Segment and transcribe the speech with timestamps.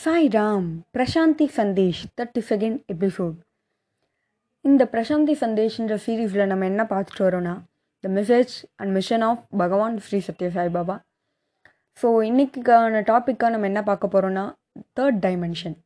[0.00, 3.34] Sai Ram Prasanthi Sandesh thirty second episode
[4.64, 7.54] இந்த பிரசாந்தி சந்தேஷ்ன்ற சீரீஸில் நம்ம என்ன பார்த்துட்டு வரோன்னா
[8.04, 10.96] the message and mission of Bhagavan Sri Sathya Sai Baba.
[11.98, 14.52] So இன்றைக்கான டாப்பிக்காக நம்ம என்ன பார்க்க போகிறோன்னா
[14.94, 15.76] தேர்ட் டைமென்ஷன்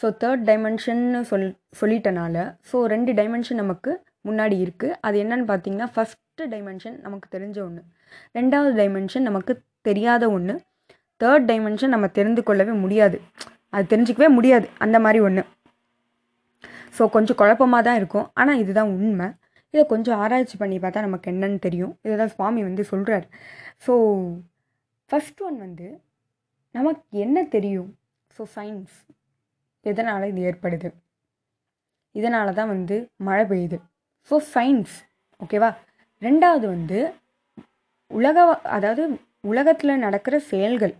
[0.00, 2.36] ஸோ தேர்ட் டைமென்ஷன்னு சொல் சொல்லிட்டனால
[2.72, 7.82] ஸோ ரெண்டு டைமென்ஷன் நமக்கு முன்னாடி இருக்குது அது என்னன்னு பார்த்தீங்கன்னா ஃபஸ்ட்டு டைமென்ஷன் நமக்கு தெரிஞ்ச ஒன்று
[8.32, 10.54] ரெண்டாவது டைமென்ஷன் நமக்கு தெரியாத ஒன்று
[11.24, 13.18] தேர்ட் டைமென்ஷன் நம்ம தெரிந்து கொள்ளவே முடியாது.
[13.74, 14.66] அது தெரிஞ்சிக்கவே முடியாது.
[14.86, 15.44] அந்த மாதிரி ஒன்று
[16.96, 18.26] ஸோ கொஞ்சம் குழப்பமாக தான் இருக்கும்.
[18.40, 19.28] ஆனால் இதுதான் உண்மை.
[19.74, 21.94] இதை கொஞ்சம் ஆராய்ச்சி பண்ணி பார்த்தா நமக்கு என்னன்னு தெரியும்.
[22.06, 23.24] இதை தான் சுவாமி வந்து சொல்கிறார்
[23.84, 23.92] ஸோ
[25.10, 25.86] ஃபஸ்ட் ஒன் வந்து
[26.74, 27.90] நமக்கு என்ன தெரியும்?
[28.36, 28.94] ஸோ சயின்ஸ்
[29.90, 30.88] எதனால் இது ஏற்படுது?
[32.14, 32.96] இதனால தான் வந்து
[33.28, 33.78] மழை பெய்யுது.
[34.30, 34.94] ஸோ சயின்ஸ்
[35.42, 35.70] ஓகேவா
[36.26, 37.00] ரெண்டாவது வந்து
[38.10, 38.38] உலக
[38.76, 39.04] அதாவது
[39.52, 40.94] உலகத்தில் நடக்கிற செயல்கள்.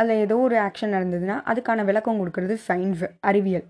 [0.00, 3.66] அதில் ஏதோ ஒரு ஆக்ஷன் நடந்ததுன்னா அதுக்கான விளக்கம் கொடுக்கறது சயின்ஸ் அறிவியல்.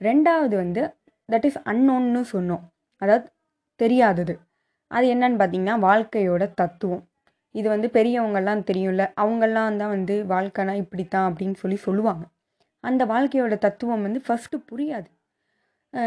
[0.00, 0.82] ரெண்டாவது வந்து
[1.28, 2.64] தட் இஸ் அன்னோன்னு சொன்னோம்.
[3.02, 3.26] அதாவது
[3.80, 4.34] தெரியாதது.
[4.90, 7.04] அது என்னன்னு பார்த்தீங்கன்னா வாழ்க்கையோட தத்துவம்.
[7.54, 12.24] இது வந்து பெரியவங்கள்லாம் தெரியும்ல அவங்கெல்லாம் தான் வந்து வாழ்க்கைனா இப்படித்தான் அப்படின்னு சொல்லி சொல்லுவாங்க.
[12.84, 15.08] அந்த வாழ்க்கையோட தத்துவம் வந்து ஃபஸ்ட்டு புரியாது.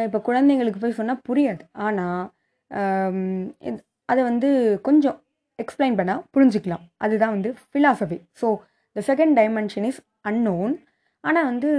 [0.08, 1.64] இப்போ குழந்தைங்களுக்கு போய் சொன்னால் புரியாது.
[1.86, 2.24] ஆனால்
[4.12, 4.50] அதை வந்து
[4.88, 5.18] கொஞ்சம்
[5.64, 6.84] எக்ஸ்பிளைன் பண்ணால் புரிஞ்சுக்கலாம்.
[7.06, 8.48] அதுதான் வந்து philosophy so
[8.96, 10.74] the second dimension is unknown
[11.24, 11.70] ஆனால் வந்து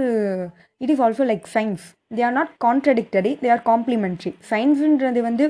[0.81, 5.47] it is also like science they are not contradictory they are complementary சயின்ஸுன்றது வந்து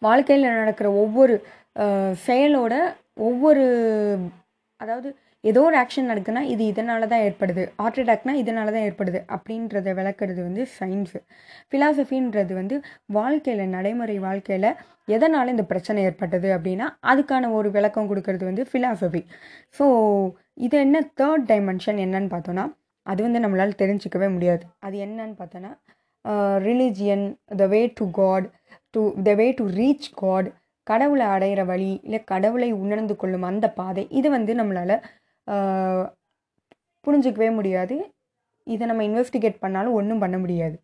[0.00, 1.34] வாழ்க்கையில் நடக்கிற ஒவ்வொரு
[2.26, 2.74] செயலோட
[3.20, 3.64] ஒவ்வொரு
[4.80, 5.08] அதாவது
[5.44, 7.62] ஏதோ ஒரு ஆக்ஷன் நடக்குதுன்னா இது இதனால தான் ஏற்படுது.
[7.78, 9.18] ஹார்ட் அட்டாக்னா இதனால தான் ஏற்படுது.
[9.34, 11.18] அப்படின்றத விளக்குறது வந்து சயின்ஸு
[11.70, 12.76] ஃபிலாசபின்றது வந்து
[13.18, 14.70] வாழ்க்கையில் நடைமுறை வாழ்க்கையில்
[15.16, 19.22] எதனால் இந்த பிரச்சனை ஏற்பட்டது அப்படின்னா அதுக்கான ஒரு விளக்கம் கொடுக்கறது வந்து ஃபிலாசபி
[19.78, 19.86] ஸோ
[20.66, 22.66] இது என்ன தேர்ட் டைமென்ஷன் என்னன்னு பார்த்தோன்னா
[23.06, 24.64] அது வந்து நம்மளால் தெரிஞ்சிக்கவே முடியாது.
[24.86, 25.72] அது என்னன்னு பார்த்தோன்னா
[26.66, 27.26] religion
[27.60, 28.46] the way to God
[28.94, 30.48] to the way to reach God
[30.86, 34.94] கடவுளை அடையிற வழி இல்லை கடவுளை உணர்ந்து கொள்ளும் அந்த பாதை இது வந்து நம்மளால்
[37.04, 37.96] புரிஞ்சிக்கவே முடியாது.
[38.74, 40.76] இதை நம்ம இன்வெஸ்டிகேட் பண்ணாலும் ஒன்றும் பண்ண முடியாது.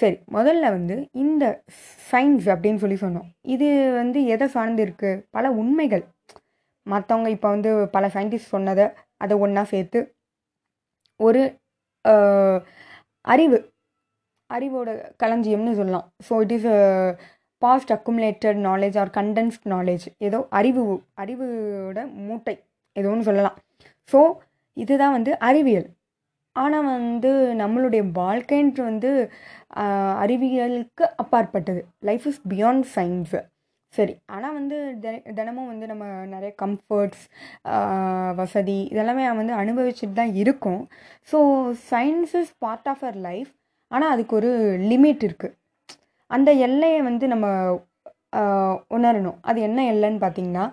[0.00, 1.44] சரி முதல்ல வந்து இந்த
[2.10, 3.28] சயின்ஸ் அப்படின்னு சொல்லி சொன்னோம்.
[3.54, 3.68] இது
[4.00, 6.04] வந்து எதை சார்ந்து இருக்குது பல உண்மைகள்.
[6.92, 8.86] மற்றவங்க இப்போ வந்து பல சயின்டிஸ்ட் சொன்னதை
[9.24, 10.00] அதை ஒன்றா சேர்த்து
[11.26, 11.42] ஒரு
[13.34, 13.58] அறிவு
[14.50, 14.90] அறிவோட
[15.22, 16.06] களஞ்சியம்னு சொல்லலாம்.
[16.26, 16.68] So it is
[17.62, 20.82] past accumulated knowledge or condensed knowledge ஏதோ அறிவு
[21.22, 22.54] அறிவோட மூட்டை
[22.96, 23.56] ஏதோன்னு ஒன்று சொல்லலாம்.
[24.12, 24.20] ஸோ
[24.76, 25.88] இதுதான் வந்து அறிவியல்.
[26.56, 27.30] ஆனால் வந்து
[27.62, 29.10] நம்மளுடைய வாழ்க்கைன்ற வந்து
[30.24, 31.80] அறிவியலுக்கு அப்பாற்பட்டது.
[32.08, 33.40] லைஃப் இஸ் பியாண்ட் சயின்ஸு
[33.94, 34.76] சரி ஆனால் வந்து
[35.38, 36.04] தினமும் வந்து நம்ம
[36.34, 37.24] நிறைய கம்ஃபர்ட்ஸ்
[38.40, 40.80] வசதி இதெல்லாமே வந்து அனுபவிச்சுட்டு தான் இருக்கும்.
[41.32, 41.38] So
[41.90, 43.52] science is part of our life
[43.90, 44.50] ஆனால் அதுக்கு ஒரு
[44.92, 45.56] லிமிட் இருக்குது
[46.30, 47.46] அந்த எல்லையை வந்து நம்ம
[48.96, 49.38] உணரணும்.
[49.50, 50.64] அது என்ன எல்லைன்னு பார்த்திங்கன்னா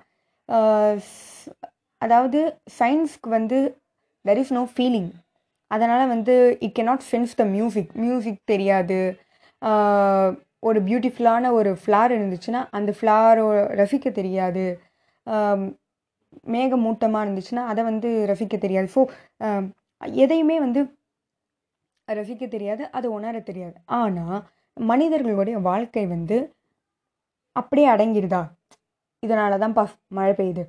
[2.02, 2.40] அதாவது
[2.80, 3.58] சயின்ஸ்க்கு வந்து
[4.26, 5.12] தெர் இஸ் நோ ஃபீலிங்
[5.72, 6.34] அதனால் வந்து
[6.66, 9.00] it can not sense the music music தெரியாது
[10.70, 13.46] ஒரு பியூட்டிஃபுல்லான ஒரு ஃப்ளார் இருந்துச்சுன்னா அந்த ஃப்ளாரோ
[13.82, 14.66] ரசிக்க தெரியாது.
[16.56, 18.88] மேகமூட்டமாக இருந்துச்சுன்னா அதை வந்து ரசிக்க தெரியாது.
[18.96, 19.02] ஸோ
[20.24, 20.82] எதையுமே வந்து
[22.08, 23.76] ரசிக்க தெரியாது அது உணர தெரியாது.
[24.00, 24.40] ஆனால்
[24.78, 26.38] மனிதர்களுடைய வாழ்க்கை வந்து
[27.56, 28.44] அப்படியே அடங்கிடுதா
[29.24, 29.84] இதனால தான் பா
[30.18, 30.64] மழை பெய்யுது.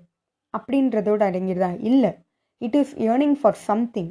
[0.55, 2.13] அப்படின்றதோடு அடங்கிடுதா இல்லை.
[2.61, 4.11] It is yearning for something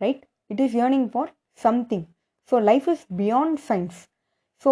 [0.00, 1.30] right it is yearning for
[1.64, 2.06] something
[2.52, 3.98] so life is beyond science
[4.64, 4.70] so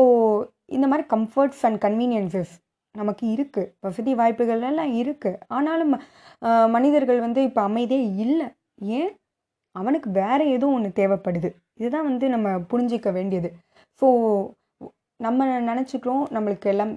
[0.77, 2.53] இந்த மாதிரி கம்ஃபர்ட்ஸ் அண்ட் கன்வீனியன்சஸ்
[2.95, 5.93] நமக்கு இருக்குது வசதி வாய்ப்புகள் எல்லாம் இருக்குது ஆனாலும்
[6.77, 8.47] மனிதர்கள் வந்து இப்போ அமைதியே இல்லை.
[8.99, 9.11] ஏன்?
[9.77, 11.49] அவனுக்கு வேறு ஏதோ ஒன்று தேவைப்படுது.
[11.81, 13.51] இதுதான் வந்து நம்ம புரிஞ்சிக்க வேண்டியது.
[14.03, 14.07] ஸோ
[15.27, 16.93] நம்ம நினச்சிக்கிறோம் நம்மளுக்கு எல்லாம்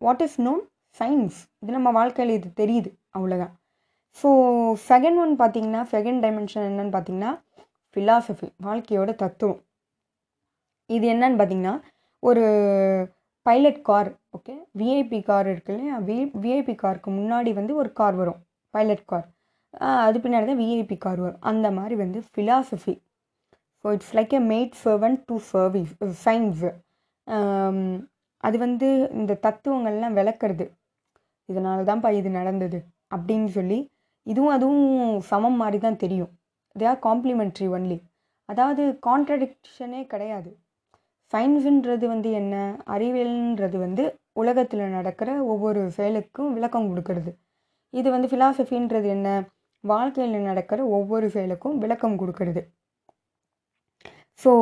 [0.00, 0.62] வாட் இஸ் நோன்
[1.00, 2.90] சயின்ஸ் இது நம்ம வாழ்க்கையில் இது தெரியுது.
[3.14, 3.54] அவ்வளோதான்
[4.18, 4.28] ஸோ
[4.90, 7.32] செகண்ட் ஒன் பார்த்தீங்கன்னா செகண்ட் டைமென்ஷன் என்னன்னு பார்த்தீங்கன்னா
[7.96, 9.60] ஃபிலாசபி வாழ்க்கையோட தத்துவம்.
[10.90, 11.74] இது என்னன்னு பார்த்தீங்கன்னா
[12.22, 12.44] ஒரு
[13.46, 15.96] pilot car okay VIP car இருக்கு இல்லையா?
[16.08, 18.40] வி விஐபி காருக்கு முன்னாடி வந்து ஒரு கார் வரும்
[18.74, 19.26] பைலட் கார்
[20.06, 21.42] அது பின்னாடி தான் விஐபி கார் வரும்.
[21.50, 22.94] அந்த மாதிரி வந்து philosophy
[23.84, 25.92] so it's like a maid servant to service
[26.24, 26.70] science
[28.44, 28.88] அது வந்து
[29.18, 30.66] இந்த தத்துவங்கள்லாம் விளக்குறது.
[31.48, 32.78] இதனால தான்ப்பா இது நடந்தது.
[33.10, 33.78] அப்படின்னு சொல்லி
[34.26, 34.86] இதுவும் அதுவும்
[35.30, 36.30] சமம் மாதிரி தான் தெரியும்.
[36.76, 37.98] தே ஆர் காம்ப்ளிமெண்ட்ரி ஒன்லி
[38.48, 40.50] அதாவது கான்ட்ரடிக்ஷனே கிடையாது.
[41.32, 42.54] சயின்ஸுன்றது வந்து என்ன?
[42.94, 44.04] அறிவியல்ன்றது வந்து
[44.42, 47.32] உலகத்தில் நடக்கிற ஒவ்வொரு செயலுக்கும் விளக்கம் கொடுக்கறது.
[47.94, 49.28] இது வந்து ஃபிலாசபின்றது என்ன?
[49.84, 52.62] வாழ்க்கையில் நடக்கிற ஒவ்வொரு செயலுக்கும் விளக்கம் கொடுக்கறது.
[54.42, 54.52] ஸோ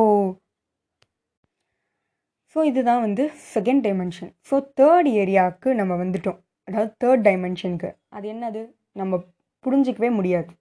[2.55, 3.23] ஸோ இதுதான் வந்து
[3.55, 6.39] செகண்ட் டைமென்ஷன் ஸோ தேர்ட் ஏரியாவுக்கு நம்ம வந்துட்டோம்.
[6.67, 8.61] அதாவது தேர்ட் டைமென்ஷனுக்கு அது என்னது?
[8.91, 9.19] நம்ம
[9.65, 10.51] புரிஞ்சிக்கவே முடியாது.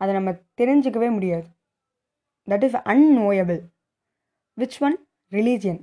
[0.00, 0.30] அதை நம்ம
[0.60, 1.46] தெரிஞ்சிக்கவே முடியாது.
[2.48, 3.60] That is unknowable
[4.58, 4.96] which one
[5.32, 5.80] religion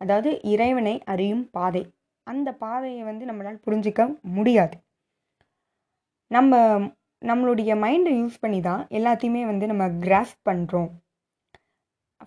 [0.00, 1.82] அதாவது இறைவனை அறியும் பாதை.
[2.26, 4.02] அந்த பாதையை வந்து நம்மளால் புரிஞ்சிக்க
[4.36, 4.76] முடியாது.
[6.30, 6.54] நம்ம
[7.22, 10.90] நம்மளுடைய மைண்டை யூஸ் பண்ணி தான் எல்லாத்தையுமே வந்து நம்ம கிராஸ் பண்ணுறோம்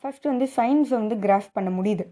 [0.01, 2.05] ஃபஸ்ட்டு வந்து சயின்ஸை வந்து கிராஸ் பண்ண முடியுது.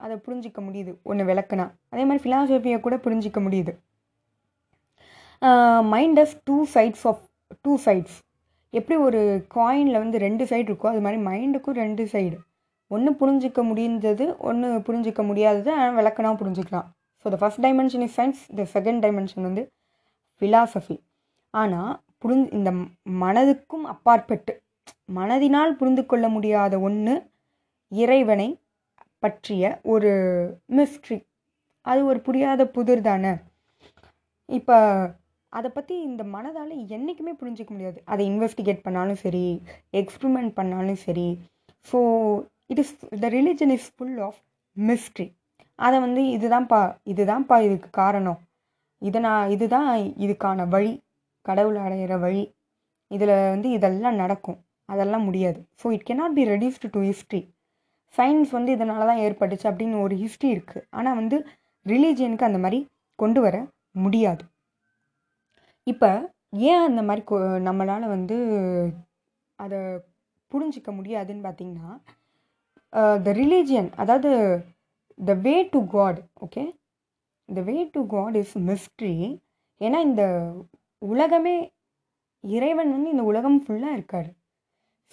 [0.00, 0.92] அதை புரிஞ்சிக்க முடியுது.
[1.02, 1.66] ஒன்று விளக்குனா.
[1.90, 3.72] அதே மாதிரி ஃபிலாசபியை கூட புரிஞ்சிக்க முடியுது.
[5.94, 7.22] Mind of two sides of
[7.64, 8.16] two sides
[8.72, 9.20] எப்படி ஒரு
[9.56, 12.36] காயினில் வந்து ரெண்டு சைடு இருக்கோ அது மாதிரி மைண்டுக்கும் ரெண்டு சைடு
[12.90, 16.86] ஒன்று புரிஞ்சிக்க முடிந்தது ஒன்று புரிஞ்சிக்க முடியாதது ஆனால் விளக்கணா புரிஞ்சிக்கலாம்.
[17.24, 19.62] So the first dimension is science the second dimension வந்து
[20.42, 20.96] ஃபிலாசபி
[21.54, 21.92] ஆனால்
[22.22, 22.70] புரிஞ் இந்த
[23.22, 24.52] மனதுக்கும் அப்பாற்பட்டு
[25.18, 27.14] மனதினால் புரிந்து கொள்ள முடியாத ஒன்று
[27.92, 28.48] இறைவனை
[29.22, 29.62] பற்றிய
[29.92, 30.10] ஒரு
[30.76, 31.18] மிஸ்ட்ரி
[31.86, 33.32] அது ஒரு புரியாத புதிர் தானே.
[34.48, 34.76] இப்போ
[35.52, 37.98] அதை பற்றி இந்த மனதால் என்றைக்குமே புரிஞ்சிக்க முடியாது.
[38.12, 39.44] அதை இன்வெஸ்டிகேட் பண்ணாலும் சரி
[40.00, 41.28] எக்ஸ்பிரிமெண்ட் பண்ணாலும் சரி.
[41.88, 41.98] So
[42.72, 44.40] it is the religion is full of
[44.76, 45.26] mystery
[45.78, 46.80] அதை வந்து இதுதான்ப்பா
[47.12, 48.38] இதுதான்ப்பா இதுக்கு காரணம்.
[49.02, 49.90] இதை நான் இதுதான்
[50.24, 50.94] இதுக்கான வழி.
[51.46, 52.42] கடவுள் அடையிற வழி.
[53.10, 54.58] இதில் வந்து இதெல்லாம் நடக்கும்.
[54.92, 55.60] அதெல்லாம் முடியாது.
[55.80, 57.40] So it cannot be reduced to history
[58.14, 61.36] science வந்து இதனால தான் ஏற்பட்டுச்சு அப்படின்னு ஒரு ஹிஸ்ட்ரி இருக்குது ஆனால் வந்து
[61.86, 62.78] ரிலீஜியனுக்கு அந்த மாதிரி
[63.18, 63.56] கொண்டு வர
[64.04, 64.42] முடியாது.
[65.90, 66.10] இப்போ
[66.70, 67.36] ஏன் அந்த மாதிரி கொ
[67.66, 68.36] நம்மளால் வந்து
[69.58, 69.78] அதை
[70.52, 71.90] புரிஞ்சிக்க முடியாதுன்னு பார்த்தீங்கன்னா
[73.26, 74.30] த ரிலீஜியன் அதாவது
[75.18, 76.64] the way to God okay
[77.48, 79.14] the way to God is mystery
[79.80, 80.24] ஏன்னா இந்த
[81.02, 81.56] உலகமே
[82.44, 84.28] இறைவன் வந்து இந்த உலகம் ஃபுல்லாக இருக்கார்.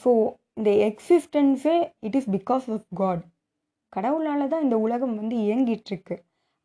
[0.01, 0.09] ஸோ
[0.59, 1.75] இந்த எக்ஸிஸ்டன்ஸே
[2.07, 3.23] it is because of God
[3.93, 6.15] கடவுளால் தான் இந்த உலகம் வந்து இயங்கிட்டுருக்கு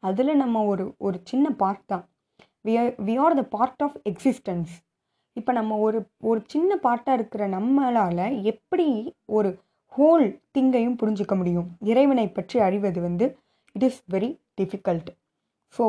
[0.02, 2.04] அதில் நம்ம ஒரு ஒரு சின்ன பார்ட் தான்.
[2.64, 4.72] We are we are the part of existence
[5.36, 8.88] இப்போ நம்ம ஒரு ஒரு சின்ன பார்ட்டாக இருக்கிற நம்மளால் எப்படி
[9.36, 9.50] ஒரு
[9.92, 11.68] ஹோல் திங்கையும் புரிஞ்சிக்க முடியும்?
[11.90, 13.26] இறைவனை பற்றி அறிவது வந்து
[13.76, 14.30] it is very
[14.60, 15.10] difficult
[15.74, 15.84] so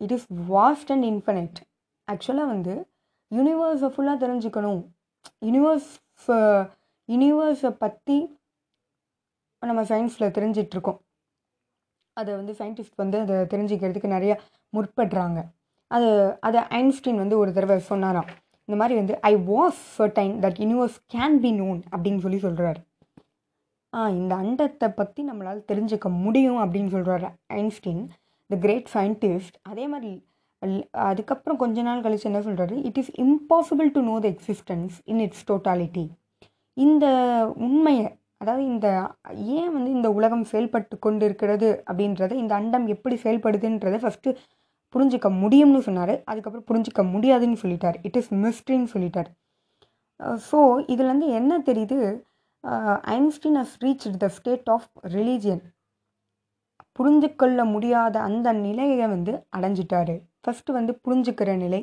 [0.00, 1.58] it is vast and infinite
[2.08, 2.74] ஆக்சுவலாக வந்து
[3.30, 4.82] யூனிவர்ஸை ஃபுல்லாக தெரிஞ்சுக்கணும்.
[5.46, 5.90] யூனிவர்ஸ்
[7.08, 8.16] யூனிவர்ஸை பற்றி
[9.62, 11.00] நம்ம சயின்ஸில் தெரிஞ்சிட்ருக்கோம்
[12.16, 14.34] அதை வந்து சயின்டிஸ்ட் வந்து அதை தெரிஞ்சுக்கிறதுக்கு நிறையா
[14.76, 15.38] முற்படுறாங்க.
[15.94, 16.08] அது
[16.40, 18.28] அதை ஐன்ஸ்டீன் வந்து ஒரு தடவை சொன்னாராம்.
[18.68, 22.80] இந்த மாதிரி வந்து I was certain that universe can be known அப்படின்னு சொல்லி சொல்கிறாரு
[23.92, 28.02] ஆ இந்த அண்டத்தை பற்றி நம்மளால் தெரிஞ்சுக்க முடியும் அப்படின்னு சொல்கிறாரு ஐன்ஸ்டீன்
[28.50, 30.12] த கிரேட் சயின்டிஸ்ட் அதே மாதிரி
[31.04, 35.46] அதுக்கப்புறம் கொஞ்ச நாள் கழிச்சு என்ன சொல்கிறாரு it is impossible to know the existence in its
[35.50, 36.04] totality
[36.76, 37.06] இந்த
[37.66, 38.06] உண்மையை
[38.36, 38.88] அதாவது இந்த
[39.56, 44.30] ஏன் வந்து இந்த உலகம் செயல்பட்டு கொண்டு இருக்கிறது அப்படின்றத இந்த அண்டம் எப்படி செயல்படுதுன்றதை ஃபஸ்ட்டு
[44.94, 46.14] புரிஞ்சிக்க முடியும்னு சொன்னார்.
[46.30, 47.96] அதுக்கப்புறம் புரிஞ்சிக்க முடியாதுன்னு சொல்லிட்டார்.
[48.06, 49.30] இட் இஸ் மிஸ்ட்ரின்னு சொல்லிட்டார்.
[50.48, 50.58] ஸோ
[50.92, 51.98] இதுலேருந்து என்ன தெரியுது?
[53.16, 55.64] Einstein has reach the state of religion
[56.98, 60.14] புரிஞ்சு கொள்ள முடியாத அந்த நிலையை வந்து அடைஞ்சிட்டாரு.
[60.44, 61.80] ஃபஸ்ட்டு வந்து புரிஞ்சுக்கிற நிலை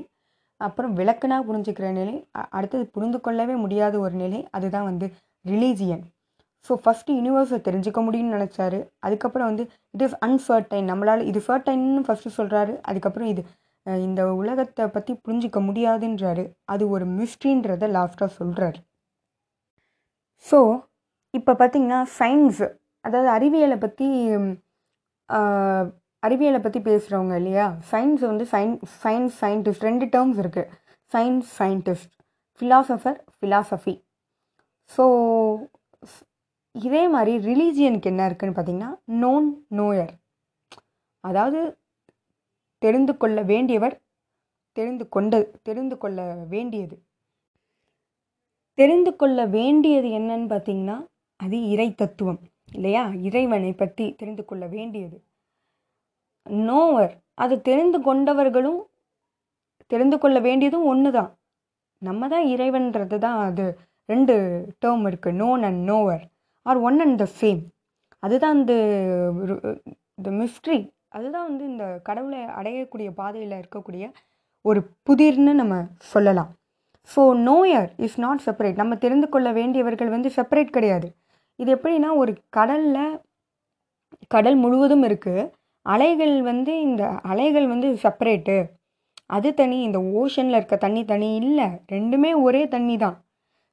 [0.61, 2.15] அப்புறம் விளக்குனா புரிஞ்சுக்கிற நிலை
[2.57, 5.07] அடுத்தது புரிந்து கொள்ளவே முடியாத ஒரு நிலை அதுதான் வந்து
[5.45, 6.03] ரிலீஜியன்
[6.68, 8.80] ஸோ ஃபஸ்ட்டு யூனிவர்ஸை தெரிஞ்சுக்க முடியும்னு நினச்சாரு.
[9.06, 9.63] அதுக்கப்புறம் வந்து
[9.96, 13.44] இட் இஸ் அன்ஃபர்டைன் நம்மளால் இது ஃபர்டைன்னு ஃபஸ்ட்டு சொல்கிறாரு அதுக்கப்புறம் இது
[14.08, 16.44] இந்த உலகத்தை பற்றி புரிஞ்சிக்க முடியாதுன்றாரு.
[16.74, 18.80] அது ஒரு மிஸ்ட்ரின்றத லாஸ்ட்டாக சொல்கிறாரு
[20.46, 20.60] ஸோ
[21.34, 22.68] இப்போ பார்த்திங்கன்னா சயின்ஸு
[23.06, 24.08] அதாவது அறிவியலை பற்றி
[26.24, 27.65] அறிவியலை பற்றி பேசுகிறவங்க இல்லையா?
[27.91, 30.72] சயின்ஸ் வந்து சயின் சயின்ஸ் சயின்டிஸ்ட் ரெண்டு டேர்ம்ஸ் இருக்குது
[31.12, 32.12] science scientist
[32.62, 33.96] philosopher philosophy
[34.91, 35.03] so
[36.75, 38.91] இதே மாதிரி ரிலீஜியனுக்கு என்ன இருக்குதுன்னு பார்த்தீங்கன்னா
[39.23, 40.13] நோன் நோயர்
[41.23, 41.59] அதாவது
[42.81, 43.95] தெரிந்து கொள்ள வேண்டியவர்
[44.77, 46.95] தெரிந்து கொண்ட தெரிந்து கொள்ள வேண்டியது.
[48.77, 50.97] தெரிந்து கொள்ள வேண்டியது என்னன்னு பார்த்தீங்கன்னா
[51.39, 52.39] அது இறை தத்துவம்
[52.71, 53.03] இல்லையா?
[53.27, 55.17] இறைவனை பற்றி தெரிந்து கொள்ள வேண்டியது.
[56.69, 58.81] நோவர் அது தெரிந்து கொண்டவர்களும்
[59.91, 61.31] தெரிந்து கொள்ள வேண்டியதும் ஒன்று தான்
[62.01, 63.65] நம்ம தான் இறைவன்றது தான் அது.
[64.09, 64.35] ரெண்டு
[64.81, 66.23] டேர்ம் இருக்குது known and knower
[66.70, 67.62] are one and the same
[68.24, 68.74] அதுதான் இந்த
[70.25, 70.80] த மிஸ்ட்ரி.
[71.18, 74.03] அதுதான் வந்து இந்த கடவுளை அடையக்கூடிய பாதையில் இருக்கக்கூடிய
[74.65, 75.75] ஒரு புதிர்னு நம்ம
[76.13, 76.51] சொல்லலாம்.
[77.10, 81.08] So knower is not separate நம்ம தெரிந்து கொள்ள வேண்டியவர்கள் வந்து செப்பரேட் கிடையாது.
[81.60, 83.18] இது எப்படின்னா ஒரு கடலில்
[84.36, 85.50] கடல் முழுவதும் இருக்குது
[85.86, 88.58] அலைகள் வந்து இந்த அலைகள் வந்து செப்பரேட்டு
[89.36, 91.68] அது தனி இந்த ஓஷனில் இருக்க தண்ணி தனி இல்லை.
[91.96, 93.18] ரெண்டுமே ஒரே தண்ணி தான்.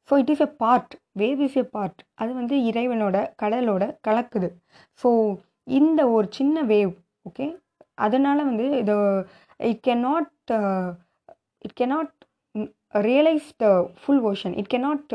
[0.09, 4.49] So it is a part wave is a part அது வந்து இறைவனோட கடலோட கலக்குது.
[5.01, 5.09] ஸோ
[5.79, 6.93] இந்த ஒரு சின்ன வேவ்
[7.29, 7.47] ஓகே
[8.07, 8.95] அதனால் வந்து இது
[9.61, 10.31] it can not
[11.65, 12.15] it can not
[13.09, 13.67] realise the
[14.03, 15.13] full ocean it can not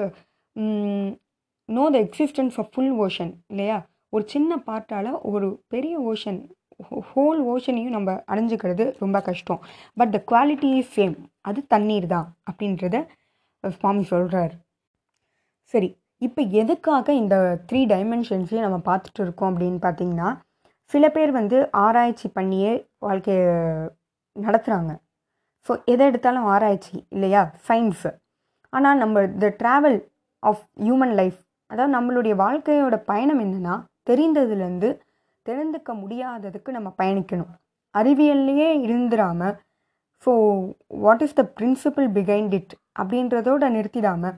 [1.69, 3.77] know the existence of full ocean இல்லையா?
[4.15, 6.39] ஒரு சின்ன பார்ட்டால் ஒரு பெரிய ஓஷன்
[7.11, 9.61] ஹோல் ஓஷனையும் நம்ம அடைஞ்சிக்கிறது ரொம்ப கஷ்டம்.
[9.97, 11.15] But the quality is same
[11.49, 12.97] அது தண்ணீர் தான் அப்படின்றத
[13.63, 14.53] சுவாமி சொல்கிறார்
[15.73, 15.89] சரி
[16.21, 17.35] இப்போ எதுக்காக இந்த
[17.69, 20.29] த்ரீ டைமென்ஷன்ஸையும் நம்ம பார்த்துட்டு இருக்கோம் அப்படின்னு பார்த்தீங்கன்னா
[20.91, 23.47] சில பேர் வந்து ஆராய்ச்சி பண்ணியே வாழ்க்கையை
[24.35, 24.91] நடத்துகிறாங்க
[25.69, 27.41] ஸோ எதை எடுத்தாலும் ஆராய்ச்சி இல்லையா?
[27.67, 28.11] சயின்ஸு
[28.73, 29.97] ஆனால் நம்ம the travel
[30.43, 31.37] of human life
[31.71, 33.75] அதாவது நம்மளுடைய வாழ்க்கையோட பயணம் என்னென்னா
[34.09, 34.89] தெரிந்ததுலேருந்து
[35.45, 37.51] தெரிந்துக்க முடியாததுக்கு நம்ம பயணிக்கணும்.
[37.95, 39.55] அறிவியல்லையே இருந்துடாமல்
[40.25, 40.31] so
[41.05, 44.37] what is the principle behind it அப்படின்றதோட நிறுத்திடாமல்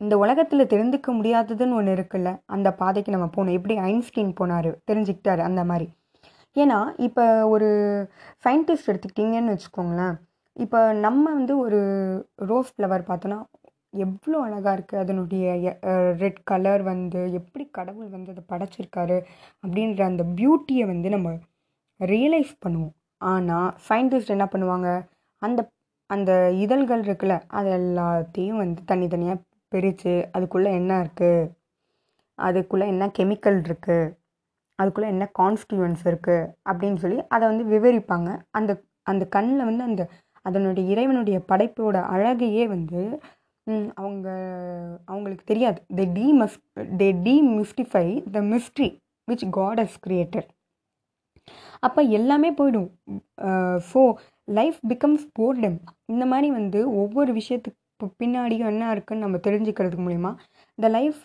[0.00, 3.56] இந்த உலகத்தில் தெரிந்துக்க முடியாததுன்னு ஒன்று இருக்குல்ல அந்த பாதைக்கு நம்ம போகணும்.
[3.58, 5.86] எப்படி ஐன்ஸ்டீன் போனார் தெரிஞ்சுக்கிட்டாரு அந்த மாதிரி.
[6.56, 7.24] ஏன்னா இப்போ
[7.54, 7.68] ஒரு
[8.44, 10.16] சயின்டிஸ்ட் எடுத்துக்கிட்டிங்கன்னு வச்சுக்கோங்களேன்.
[10.56, 11.80] இப்போ நம்ம வந்து ஒரு
[12.50, 13.38] ரோஸ் ஃப்ளவர் பார்த்தோன்னா
[14.04, 15.44] எவ்வளோ அழகாக இருக்குது அதனுடைய
[16.22, 19.18] ரெட் கலர் வந்து எப்படி கடவுள் வந்து அதை படைச்சிருக்காரு
[19.64, 21.30] அப்படின்ற அந்த பியூட்டியை வந்து நம்ம
[22.00, 22.94] ரியலைஸ் பண்ணுவோம்.
[23.32, 24.88] ஆனால் சயின்டிஸ்ட் என்ன பண்ணுவாங்க?
[25.42, 25.60] அந்த
[26.10, 26.30] அந்த
[26.64, 29.38] இதழ்கள் இருக்குல்ல அது எல்லாத்தையும் வந்து தனித்தனியாக
[29.74, 31.50] பிரித்து அதுக்குள்ளே என்ன இருக்குது
[32.38, 34.12] அதுக்குள்ளே என்ன கெமிக்கல் இருக்குது
[34.78, 38.30] அதுக்குள்ளே என்ன கான்ஸ்டியூன்ஸ் இருக்குது அப்படின்னு சொல்லி அதை வந்து விவரிப்பாங்க.
[38.58, 38.72] அந்த
[39.10, 40.02] அந்த கண்ணில் வந்து அந்த
[40.48, 43.02] அதனுடைய இறைவனுடைய படைப்போட அழகையே வந்து
[44.00, 44.26] அவங்க
[45.10, 45.78] அவங்களுக்கு தெரியாது.
[45.98, 46.04] They
[46.40, 46.56] demystify
[47.00, 47.08] they
[47.58, 48.88] demystify the mystery
[49.28, 50.48] which God has created
[51.86, 52.90] அப்போ எல்லாமே போயிடும்.
[53.92, 54.00] ஸோ
[54.58, 55.78] லைஃப் பிகம்ஸ் போர்டம்
[56.12, 57.80] இந்த மாதிரி வந்து ஒவ்வொரு விஷயத்துக்கு
[58.20, 60.30] பின்னாடியும் என்ன இருக்குன்னு நம்ம தெரிஞ்சுக்கிறதுக்கு மூலிமா
[60.78, 61.20] the life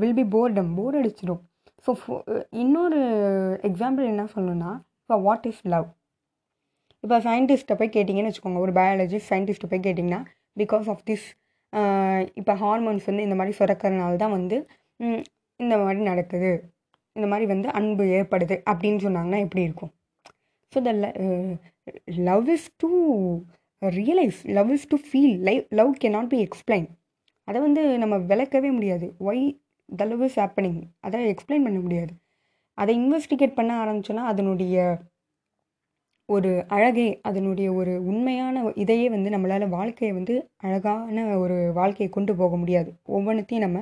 [0.00, 1.42] will be boredom bore அடிச்சிடும்.
[1.86, 3.00] ஸோ uh, இன்னொரு
[3.68, 4.70] எக்ஸாம்பிள் என்ன சொல்லணும்னா
[5.02, 5.88] இப்போ வாட் இஸ் லவ்
[7.04, 10.20] இப்போ சயின்டிஸ்ட்டை போய் கேட்டிங்கன்னு வச்சுக்கோங்க ஒரு பயாலஜிஸ்ட் சயின்டிஸ்ட்டை போய் கேட்டிங்கன்னா
[10.56, 11.26] பிகாஸ் ஆஃப் திஸ்
[11.72, 14.58] uh, இப்போ ஹார்மோன்ஸ் வந்து இந்த மாதிரி சுரக்கிறதுனால தான் வந்து
[15.60, 16.52] இந்த மாதிரி நடக்குது.
[17.16, 19.92] இந்த மாதிரி வந்து அன்பு ஏற்படுது அப்படின்னு சொன்னாங்கன்னா எப்படி இருக்கும்?
[20.72, 20.92] So the
[22.30, 22.90] love is to
[23.98, 26.86] realise love is to feel live love can not be explain
[27.48, 29.06] அதை வந்து நம்ம விளக்கவே முடியாது.
[29.20, 29.42] Why
[29.88, 32.12] the love is happening அதை எக்ஸ்பிளைன் பண்ண முடியாது.
[32.78, 34.76] அதை இன்வெஸ்டிகேட் பண்ண ஆரம்பிச்சோன்னா அதனுடைய
[36.28, 42.56] ஒரு அழகே அதனுடைய ஒரு உண்மையான இதையே வந்து நம்மளால் வாழ்க்கையை வந்து அழகான ஒரு வாழ்க்கையை கொண்டு போக
[42.56, 42.90] முடியாது.
[43.08, 43.80] ஒவ்வொன்றத்தையும் நம்ம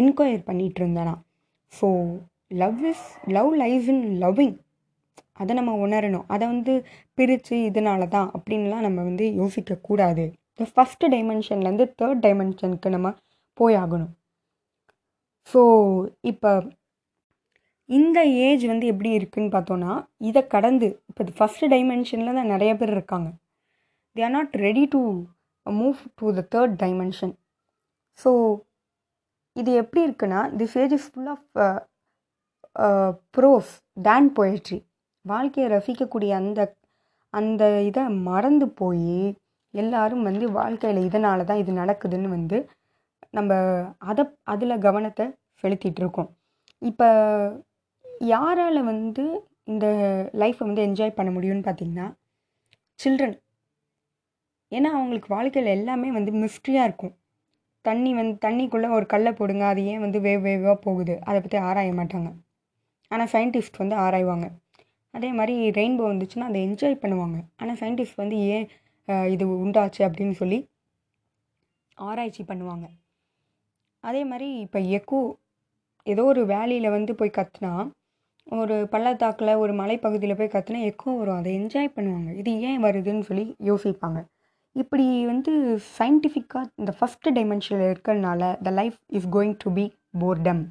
[0.00, 1.14] என்கொயர் பண்ணிகிட்டு இருந்தோன்னா
[1.80, 1.88] so
[2.48, 4.56] love is love lies in loving
[5.40, 6.26] அதை நம்ம உணரணும்.
[6.34, 6.74] அதை வந்து
[7.18, 10.24] பிரித்து இதனால தான் அப்படின்லாம் நம்ம வந்து யோசிக்கக்கூடாது.
[10.54, 13.08] இந்த ஃபஸ்ட்டு டைமென்ஷன்லேருந்து தேர்ட் டைமென்ஷனுக்கு நம்ம
[13.58, 14.12] போய் ஆகணும்
[15.50, 15.60] ஸோ
[16.30, 16.50] இப்போ
[17.88, 19.92] இந்த ஏஜ் வந்து எப்படி இருக்குன்னு பார்த்தோன்னா
[20.28, 23.28] இதை கடந்து இப்போ ஃபஸ்ட்டு டைமென்ஷனில் தான் நிறைய பேர் இருக்காங்க.
[24.16, 25.00] They are not ready to
[25.66, 27.34] move to the third dimension
[28.20, 28.30] so
[29.56, 31.46] இது எப்படி இருக்குன்னா this age is full of
[33.36, 33.70] prose
[34.06, 34.78] than poetry
[35.32, 36.60] வாழ்க்கையை ரசிக்கக்கூடிய அந்த
[37.34, 39.16] அந்த இதை மறந்து போய்
[39.74, 42.58] எல்லாரும் வந்து வாழ்க்கையில் இதனால தான் இது நடக்குதுன்னு வந்து
[43.38, 43.52] நம்ம
[44.10, 45.24] அதை அதில் கவனத்தை
[45.62, 46.30] செலுத்திட்டு இருக்கோம்.
[46.82, 47.08] இப்போ
[48.34, 49.24] யாரால் வந்து
[49.72, 49.86] இந்த
[50.42, 52.06] லைஃப்பை வந்து என்ஜாய் பண்ண முடியும்னு பார்த்தீங்கன்னா
[52.98, 53.36] சில்ட்ரன்
[54.72, 57.14] ஏன்னா அவங்களுக்கு வாழ்க்கையில் எல்லாமே வந்து மிஸ்ட்ரியாக இருக்கும்.
[57.84, 61.14] தண்ணி வந்து தண்ணிக்குள்ளே ஒரு கல்லை போடுங்க அது ஏன் வந்து வேவ் வேவாக போகுது?
[61.28, 62.30] அதை பற்றி ஆராய மாட்டாங்க.
[63.10, 64.46] ஆனால் சயின்டிஸ்ட் வந்து ஆராய்வாங்க.
[65.16, 67.38] அதே மாதிரி ரெயின்போ வந்துச்சுன்னா அதை என்ஜாய் பண்ணுவாங்க.
[67.60, 68.66] ஆனால் சயின்டிஸ்ட் வந்து ஏன்
[69.34, 70.58] இது உண்டாச்சு அப்படின்னு சொல்லி
[71.98, 72.86] ஆராய்ச்சி பண்ணுவாங்க.
[74.04, 75.20] அதே மாதிரி இப்போ எக்கோ
[76.06, 77.72] ஏதோ ஒரு வேலியில் வந்து போய் கத்துனா
[78.46, 81.38] ஒரு பள்ளத்தாக்கில் ஒரு மலைப்பகுதியில் போய் கத்துனா எக்கோ வரும்.
[81.40, 82.30] அதை என்ஜாய் பண்ணுவாங்க.
[82.40, 84.18] இது ஏன் வருதுன்னு சொல்லி யோசிப்பாங்க.
[84.76, 85.52] இப்படி வந்து
[85.98, 89.84] சயின்டிஃபிக்காக இந்த ஃபஸ்ட்டு டைமென்ஷனில் இருக்கிறதுனால the life is going to be
[90.22, 90.62] boredom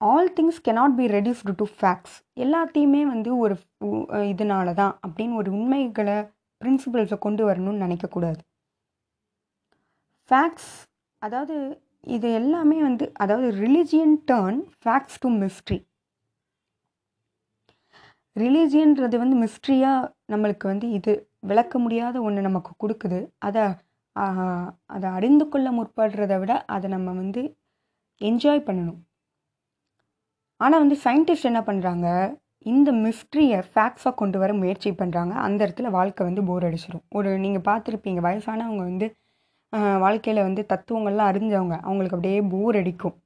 [0.00, 3.54] all things cannot be reduced to facts எல்லாத்தையுமே வந்து ஒரு
[4.32, 6.16] இதனால தான் அப்படின்னு ஒரு உண்மைகளை
[6.60, 8.40] பிரின்சிபல்ஸை கொண்டு வரணும்னு நினைக்கக்கூடாது
[10.30, 10.70] ஃபேக்ட்ஸ்
[11.22, 11.56] அதாவது
[12.16, 15.78] இது எல்லாமே வந்து அதாவது religion turn facts to mystery
[18.36, 23.20] ரிலீஜியன்றது வந்து மிஸ்ட்ரியாக நம்மளுக்கு வந்து இது விளக்க முடியாத ஒன்று நமக்கு கொடுக்குது.
[23.46, 23.64] அதை
[24.94, 27.42] அதை அறிந்து கொள்ள முற்படுறத விட அதை நம்ம வந்து
[28.20, 29.00] என்ஜாய் பண்ணணும்.
[30.60, 32.08] ஆனால் வந்து சயின்டிஸ்ட் என்ன பண்ணுறாங்க
[32.66, 37.66] இந்த மிஸ்ட்ரியை ஃபேக்ட்ஸாக கொண்டு வர முயற்சி பண்ணுறாங்க அந்த இடத்துல வாழ்க்கை வந்து போர் அடிச்சிடும் ஒரு நீங்கள்
[37.68, 39.06] பார்த்துருப்பீங்க வயசானவங்க வந்து
[40.04, 43.16] வாழ்க்கையில் வந்து தத்துவங்கள்லாம் அறிஞ்சவங்க அவங்களுக்கு அப்படியே போர் அடிக்கும்.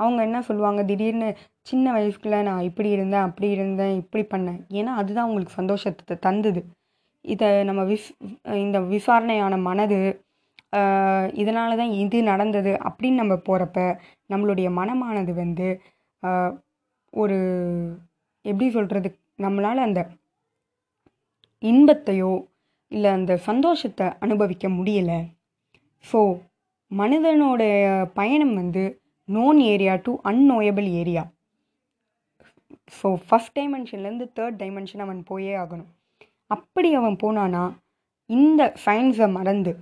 [0.00, 0.80] அவங்க என்ன சொல்லுவாங்க?
[0.90, 1.28] திடீர்னு
[1.70, 4.60] சின்ன வயசுக்குள்ள நான் இப்படி இருந்தேன் அப்படி இருந்தேன் இப்படி பண்ணேன்.
[4.78, 6.60] ஏன்னா அதுதான் அவங்களுக்கு சந்தோஷத்தை தந்தது.
[7.24, 8.08] இதை நம்ம விஸ்
[8.64, 10.00] இந்த விசாரணையான மனது
[11.42, 13.78] இதனால தான் இது நடந்தது அப்படின்னு நம்ம போகிறப்ப
[14.32, 15.68] நம்மளுடைய மனமானது வந்து
[17.12, 17.38] ஒரு
[18.44, 19.08] எப்படி சொல்கிறது
[19.42, 20.00] நம்மளால் அந்த
[21.62, 22.32] இன்பத்தையோ
[22.92, 25.18] இல்லை அந்த சந்தோஷத்தை அனுபவிக்க முடியலை.
[26.04, 26.20] ஸோ
[26.90, 27.74] மனிதனோடைய
[28.14, 28.84] பயணம் வந்து
[29.28, 31.22] known area to unknowable area
[32.98, 35.90] so first டைமென்ஷன்லேருந்து third dimension அவன் போயே ஆகணும்.
[36.50, 37.62] அப்படி அவன் போனானா
[38.30, 39.72] இந்த சயின்ஸை மறந்து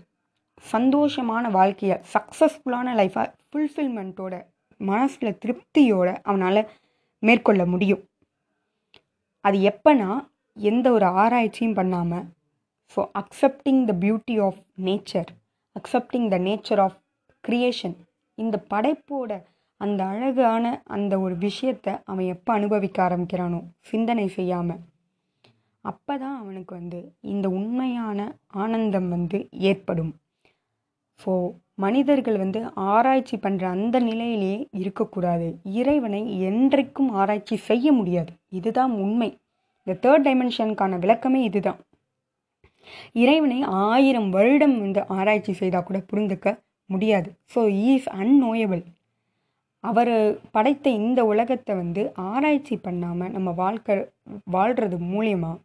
[0.65, 4.35] சந்தோஷமான வாழ்க்கையை சக்ஸஸ்ஃபுல்லான லைஃப்பை ஃபுல்ஃபில்மெண்ட்டோட
[4.81, 6.61] மனசில் திருப்தியோட அவனால்
[7.23, 8.03] மேற்கொள்ள முடியும்.
[9.45, 10.11] அது எப்போனா
[10.57, 12.27] எந்த ஒரு ஆராய்ச்சியும் பண்ணாமல்
[12.97, 15.31] so accepting the beauty of nature
[15.77, 16.99] accepting the nature of
[17.45, 17.97] creation
[18.39, 19.33] இந்த படைப்போட
[19.81, 23.61] அந்த அழகான அந்த ஒரு விஷயத்தை அவன் எப்போ அனுபவிக்க ஆரம்பிக்கிறானோ
[23.91, 24.81] சிந்தனை செய்யாமல்
[25.85, 27.01] அப்போ தான் அவனுக்கு வந்து
[27.33, 28.21] இந்த உண்மையான
[28.63, 29.39] ஆனந்தம் வந்து
[29.71, 30.11] ஏற்படும்.
[31.21, 31.33] ஸோ
[31.79, 32.61] மனிதர்கள் வந்து
[32.93, 35.49] ஆராய்ச்சி பண்ணுற அந்த நிலையிலேயே இருக்கக்கூடாது.
[35.81, 38.33] இறைவனை என்றைக்கும் ஆராய்ச்சி செய்ய முடியாது.
[38.59, 39.31] இதுதான் உண்மை.
[39.87, 41.81] இந்த தேர்ட் டைமென்ஷனுக்கான விளக்கமே இதுதான்.
[43.23, 46.49] இறைவனை ஆயிரம் வருடம் வந்து ஆராய்ச்சி செய்தால் கூட புரிந்துக்க
[46.91, 47.29] முடியாது.
[47.55, 48.85] ஸோ ஈஸ் அன்னோயபிள்
[49.85, 50.13] அவர்
[50.55, 53.97] படைத்த இந்த உலகத்தை வந்து ஆராய்ச்சி பண்ணாமல் நம்ம வாழ்க்கை
[54.57, 55.61] வாழ்கிறது மூலியமாக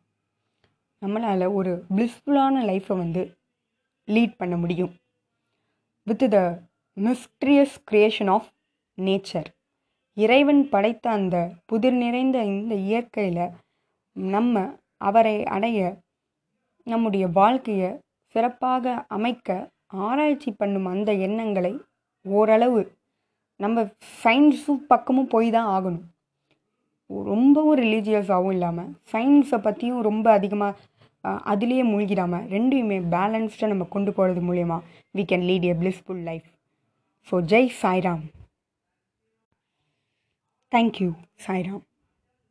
[1.02, 3.22] நம்மளால் ஒரு பிளிஸ்ஃபுல்லான லைஃப்பை வந்து
[4.08, 4.94] லீட் பண்ண முடியும்.
[6.08, 6.38] With the
[6.98, 8.48] mysterious creation of
[8.98, 9.50] nature
[10.18, 13.46] இறைவன் படைத்த அந்த புதிர் நிறைந்த இந்த இயற்கையில்
[14.16, 14.66] நம்ம
[14.98, 15.80] அவரை அடைய
[16.88, 17.92] நம்முடைய வாழ்க்கையை
[18.36, 19.50] சிறப்பாக அமைக்க
[19.88, 21.74] ஆராய்ச்சி பண்ணும் அந்த எண்ணங்களை
[22.26, 22.82] ஓரளவு
[23.60, 23.88] நம்ம
[24.24, 26.06] சயின்ஸும் பக்கமும் போய் தான் ஆகணும்.
[27.10, 30.78] ரொம்பவும் ரிலீஜியஸாகவும் இல்லாமல் சயின்ஸை பற்றியும் ரொம்ப அதிகமாக
[31.46, 34.78] அதுலேயே மூழ்கிடாமல் ரெண்டையுமே பேலன்ஸ்டாக நம்ம கொண்டு போகிறது மூலயமா
[35.16, 36.48] we can lead a blissful life
[37.28, 38.24] so Jai Sairam
[40.72, 41.84] thank you Sairam